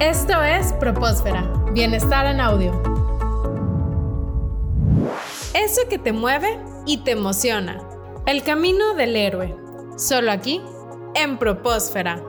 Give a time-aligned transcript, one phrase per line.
[0.00, 2.70] Esto es Propósfera, Bienestar en Audio.
[5.54, 7.82] Eso que te mueve y te emociona.
[8.24, 9.56] El camino del héroe.
[9.96, 10.62] Solo aquí,
[11.16, 12.22] en Propósfera.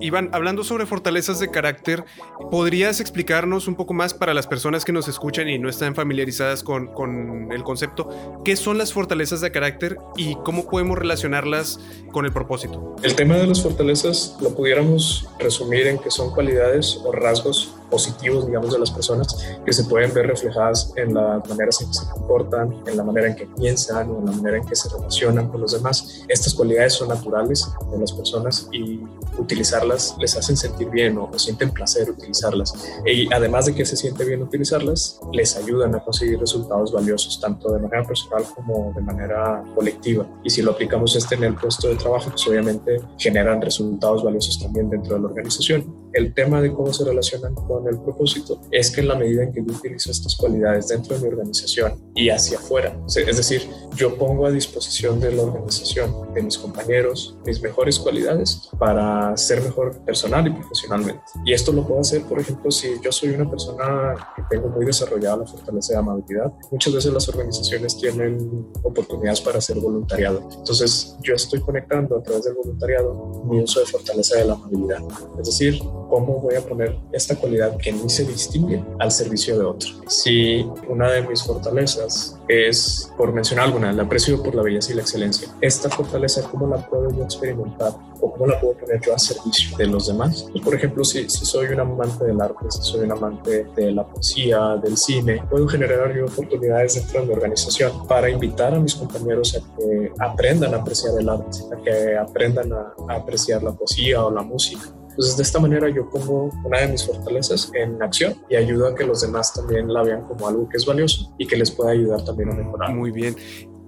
[0.00, 2.04] Iván, hablando sobre fortalezas de carácter,
[2.50, 6.62] ¿podrías explicarnos un poco más para las personas que nos escuchan y no están familiarizadas
[6.62, 8.08] con, con, el concepto,
[8.44, 11.80] qué son las fortalezas de carácter y cómo podemos relacionarlas
[12.12, 12.96] con el propósito?
[13.02, 18.46] El tema de las fortalezas lo pudiéramos resumir en que son cualidades o rasgos positivos,
[18.46, 22.08] digamos, de las personas que se pueden ver reflejadas en las maneras en que se
[22.10, 25.48] comportan, en la manera en que piensan o en la manera en que se relacionan
[25.48, 26.24] con los demás.
[26.28, 29.00] Estas cualidades son naturales de las personas y
[29.38, 32.74] utilizarlas les hacen sentir bien o, sienten placer utilizarlas.
[33.06, 37.72] Y además de que se siente bien utilizarlas, les ayudan a conseguir resultados valiosos, tanto
[37.72, 40.26] de manera personal como de manera colectiva.
[40.42, 44.58] Y si lo aplicamos este en el puesto de trabajo, pues obviamente generan resultados valiosos
[44.58, 45.97] también dentro de la organización.
[46.12, 49.52] El tema de cómo se relacionan con el propósito es que en la medida en
[49.52, 53.62] que yo utilizo estas cualidades dentro de mi organización y hacia afuera, es decir,
[53.94, 59.62] yo pongo a disposición de la organización, de mis compañeros, mis mejores cualidades para ser
[59.62, 61.22] mejor personal y profesionalmente.
[61.44, 64.86] Y esto lo puedo hacer, por ejemplo, si yo soy una persona que tengo muy
[64.86, 66.52] desarrollada la fortaleza de amabilidad.
[66.70, 70.48] Muchas veces las organizaciones tienen oportunidades para hacer voluntariado.
[70.56, 75.02] Entonces, yo estoy conectando a través del voluntariado mi uso de fortaleza de la amabilidad.
[75.38, 75.80] Es decir,
[76.18, 79.90] cómo voy a poner esta cualidad que en mí se distingue al servicio de otro.
[80.08, 84.96] Si una de mis fortalezas es, por mencionar alguna, el aprecio por la belleza y
[84.96, 85.48] la excelencia.
[85.60, 89.76] Esta fortaleza, ¿cómo la puedo yo experimentar o cómo la puedo poner yo a servicio
[89.76, 90.46] de los demás?
[90.50, 93.92] Pues, por ejemplo, si, si soy un amante del arte, si soy un amante de
[93.92, 98.80] la poesía, del cine, puedo generar yo oportunidades dentro de mi organización para invitar a
[98.80, 103.62] mis compañeros a que aprendan a apreciar el arte, a que aprendan a, a apreciar
[103.62, 107.72] la poesía o la música entonces, de esta manera yo pongo una de mis fortalezas
[107.74, 110.86] en acción y ayudo a que los demás también la vean como algo que es
[110.86, 112.94] valioso y que les pueda ayudar también a mejorar.
[112.94, 113.34] Muy bien.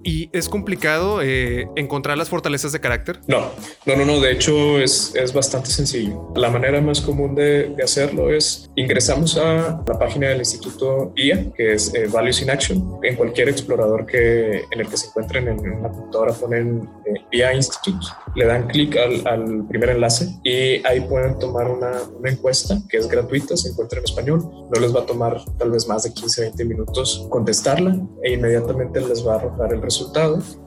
[0.03, 3.19] ¿Y es complicado eh, encontrar las fortalezas de carácter?
[3.27, 3.51] No,
[3.85, 4.19] no, no, no.
[4.19, 6.31] De hecho, es, es bastante sencillo.
[6.35, 11.51] La manera más común de, de, hacerlo es ingresamos a la página del Instituto IA,
[11.53, 12.99] que es eh, Values in Action.
[13.03, 17.53] En cualquier explorador que, en el que se encuentren en una computadora ponen eh, IA
[17.53, 22.77] Institute, le dan clic al, al, primer enlace y ahí pueden tomar una, una, encuesta
[22.89, 24.39] que es gratuita, se encuentra en español.
[24.73, 29.01] No les va a tomar tal vez más de 15, 20 minutos contestarla e inmediatamente
[29.01, 29.90] les va a arrojar el resultado.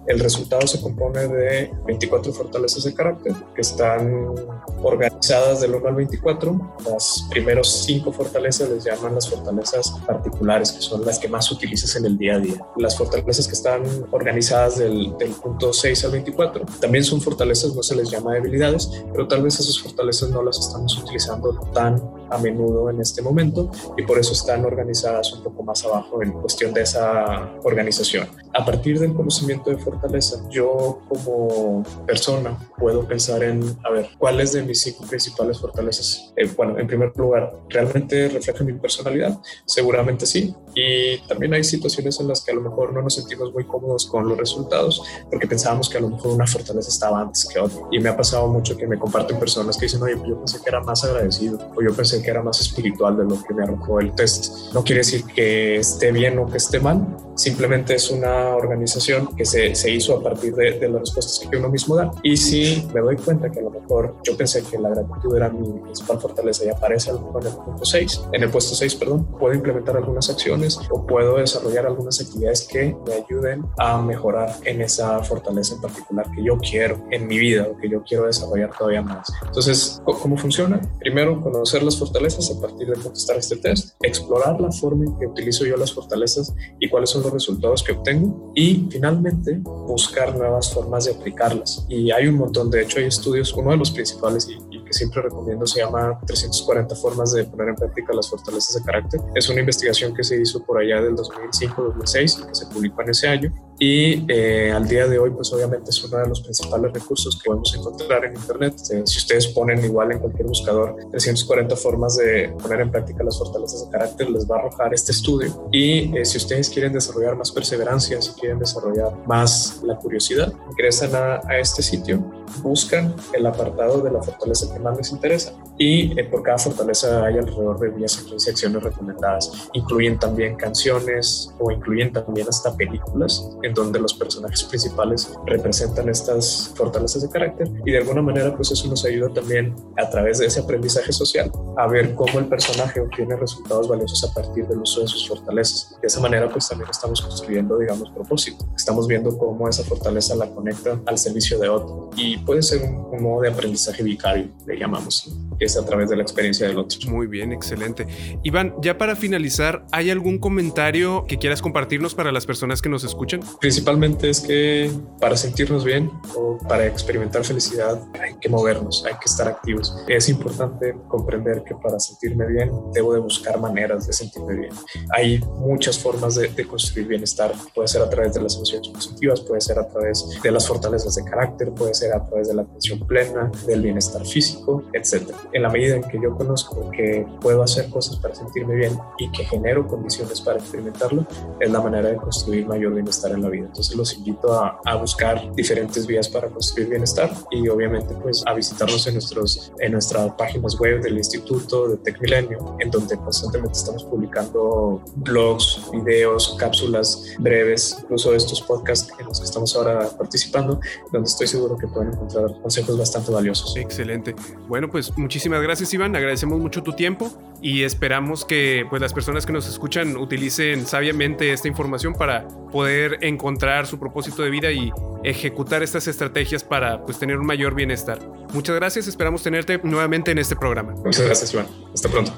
[0.07, 4.35] El resultado se compone de 24 fortalezas de carácter que están
[4.83, 6.77] organizadas del 1 al 24.
[6.91, 11.97] Las primeros cinco fortalezas les llaman las fortalezas particulares, que son las que más utilizas
[11.97, 12.67] en el día a día.
[12.77, 17.83] Las fortalezas que están organizadas del, del punto 6 al 24 también son fortalezas, no
[17.83, 22.39] se les llama debilidades, pero tal vez esas fortalezas no las estamos utilizando tan a
[22.39, 26.75] menudo en este momento y por eso están organizadas un poco más abajo en cuestión
[26.75, 28.29] de esa organización.
[28.57, 34.53] A partir del conocimiento de fortaleza, yo como persona puedo pensar en, a ver, ¿cuáles
[34.53, 36.33] de mis cinco principales fortalezas?
[36.37, 39.41] Eh, bueno, en primer lugar, ¿realmente reflejan mi personalidad?
[39.67, 40.55] Seguramente sí.
[40.75, 44.07] Y también hay situaciones en las que a lo mejor no nos sentimos muy cómodos
[44.07, 47.81] con los resultados porque pensábamos que a lo mejor una fortaleza estaba antes que otra.
[47.91, 50.69] Y me ha pasado mucho que me comparten personas que dicen, oye, yo pensé que
[50.69, 53.99] era más agradecido o yo pensé que era más espiritual de lo que me arrojó
[53.99, 54.73] el test.
[54.73, 57.05] No quiere decir que esté bien o que esté mal,
[57.35, 61.57] simplemente es una organización que se, se hizo a partir de, de, las respuestas que
[61.57, 62.11] uno mismo da.
[62.23, 65.49] Y si me doy cuenta que a lo mejor yo pensé que la gratitud era
[65.49, 68.75] mi principal fortaleza y aparece a lo mejor en el punto 6, en el puesto
[68.75, 74.01] 6, perdón, puedo implementar algunas acciones o puedo desarrollar algunas actividades que me ayuden a
[74.01, 78.03] mejorar en esa fortaleza en particular que yo quiero en mi vida o que yo
[78.03, 79.33] quiero desarrollar todavía más.
[79.45, 80.81] Entonces, ¿cómo funciona?
[81.01, 85.27] Primero, conocer las fortalezas a partir de contestar este test, explorar la forma en que
[85.27, 90.73] utilizo yo las fortalezas y cuáles son los resultados que obtengo y finalmente buscar nuevas
[90.73, 91.87] formas de aplicarlas.
[91.89, 94.93] Y hay un montón, de hecho hay estudios, uno de los principales y, y que
[94.93, 99.21] siempre recomiendo se llama 340 formas de poner en práctica las fortalezas de carácter.
[99.35, 103.11] Es una investigación que se hizo por allá del 2005-2006 y que se publicó en
[103.11, 103.55] ese año
[103.85, 107.49] y eh, al día de hoy pues obviamente es uno de los principales recursos que
[107.49, 108.75] podemos encontrar en internet.
[108.91, 113.37] Eh, si ustedes ponen igual en cualquier buscador 340 formas de poner en práctica las
[113.37, 115.69] fortalezas de carácter, les va a arrojar este estudio.
[115.71, 121.15] Y eh, si ustedes quieren desarrollar más perseverancia, si quieren desarrollar más la curiosidad, ingresan
[121.15, 122.25] a, a este sitio,
[122.63, 127.25] buscan el apartado de la fortaleza que más les interesa y eh, por cada fortaleza
[127.25, 129.69] hay alrededor de 10 a 15 acciones recomendadas.
[129.73, 136.73] Incluyen también canciones o incluyen también hasta películas en donde los personajes principales representan estas
[136.77, 140.47] fortalezas de carácter y de alguna manera pues eso nos ayuda también a través de
[140.47, 145.01] ese aprendizaje social a ver cómo el personaje obtiene resultados valiosos a partir del uso
[145.01, 145.97] de sus fortalezas.
[146.01, 148.67] De esa manera pues también estamos construyendo digamos propósito.
[148.77, 153.07] Estamos viendo cómo esa fortaleza la conecta al servicio de otro y puede ser un,
[153.11, 156.79] un modo de aprendizaje vicario, le llamamos que es a través de la experiencia del
[156.79, 156.99] otro.
[157.11, 158.07] Muy bien, excelente.
[158.43, 163.05] Iván, ya para finalizar, ¿hay algún comentario que quieras compartirnos para las personas que nos
[163.05, 163.41] escuchan?
[163.61, 164.91] Principalmente es que
[165.21, 169.95] para sentirnos bien o para experimentar felicidad hay que movernos, hay que estar activos.
[170.09, 174.73] Es importante comprender que para sentirme bien debo de buscar maneras de sentirme bien.
[175.11, 177.53] Hay muchas formas de, de construir bienestar.
[177.75, 181.15] Puede ser a través de las emociones positivas, puede ser a través de las fortalezas
[181.15, 185.63] de carácter, puede ser a través de la atención plena, del bienestar físico, etcétera en
[185.63, 189.45] la medida en que yo conozco que puedo hacer cosas para sentirme bien y que
[189.45, 191.27] genero condiciones para experimentarlo,
[191.61, 193.67] es la manera de construir mayor bienestar en la vida.
[193.67, 198.55] Entonces los invito a, a buscar diferentes vías para construir bienestar y obviamente pues a
[198.55, 203.79] visitarnos en, nuestros, en nuestras páginas web del Instituto de Tech Milenio, en donde constantemente
[203.79, 210.81] estamos publicando blogs, videos, cápsulas breves, incluso estos podcasts en los que estamos ahora participando,
[211.13, 213.77] donde estoy seguro que pueden encontrar consejos bastante valiosos.
[213.77, 214.35] Excelente.
[214.67, 215.13] Bueno, pues
[215.45, 217.31] muchísimas gracias Iván, agradecemos mucho tu tiempo
[217.61, 223.19] y esperamos que pues, las personas que nos escuchan utilicen sabiamente esta información para poder
[223.21, 224.91] encontrar su propósito de vida y
[225.23, 228.21] ejecutar estas estrategias para pues, tener un mayor bienestar.
[228.55, 230.95] Muchas gracias, esperamos tenerte nuevamente en este programa.
[231.05, 232.33] Muchas gracias Iván, hasta pronto.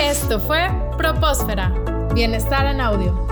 [0.00, 1.72] Esto fue Propósfera,
[2.16, 3.31] Bienestar en Audio.